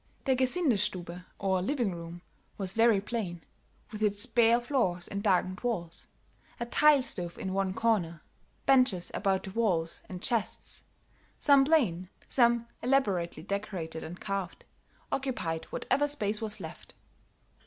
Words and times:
The 0.25 0.35
Gesindestube, 0.35 1.25
or 1.37 1.61
living 1.61 1.93
room, 1.93 2.23
was 2.57 2.73
very 2.73 2.99
plain, 2.99 3.43
with 3.91 4.01
its 4.01 4.25
bare 4.25 4.59
floors 4.59 5.07
and 5.07 5.21
darkened 5.21 5.59
walls; 5.59 6.07
a 6.59 6.65
tile 6.65 7.03
stove 7.03 7.37
in 7.37 7.53
one 7.53 7.75
corner, 7.75 8.23
benches 8.65 9.11
about 9.13 9.43
the 9.43 9.51
walls 9.51 10.01
and 10.09 10.19
chests, 10.19 10.81
some 11.37 11.63
plain, 11.65 12.09
some 12.27 12.65
elaborately 12.81 13.43
decorated 13.43 14.01
and 14.01 14.19
carved, 14.19 14.65
occupied 15.11 15.65
whatever 15.65 16.07
space 16.07 16.41
was 16.41 16.59
left. 16.59 16.95